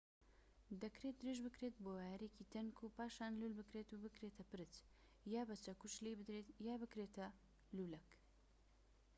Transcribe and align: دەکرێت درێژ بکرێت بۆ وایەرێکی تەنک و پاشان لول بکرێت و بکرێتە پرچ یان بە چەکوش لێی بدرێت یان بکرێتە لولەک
دەکرێت 0.81 1.15
درێژ 1.19 1.39
بکرێت 1.45 1.75
بۆ 1.83 1.91
وایەرێکی 1.97 2.49
تەنک 2.53 2.77
و 2.79 2.93
پاشان 2.97 3.31
لول 3.39 3.53
بکرێت 3.59 3.89
و 3.91 4.01
بکرێتە 4.03 4.43
پرچ 4.51 4.73
یان 5.33 5.45
بە 5.49 5.55
چەکوش 5.63 5.93
لێی 6.03 6.17
بدرێت 6.19 6.47
یان 6.67 6.77
بکرێتە 6.83 7.27
لولەک 7.75 8.07